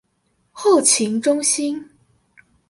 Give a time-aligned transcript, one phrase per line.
[0.51, 1.87] 後勤中心